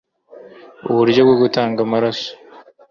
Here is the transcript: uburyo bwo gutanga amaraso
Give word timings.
uburyo 0.89 1.19
bwo 1.25 1.35
gutanga 1.41 1.79
amaraso 1.85 2.31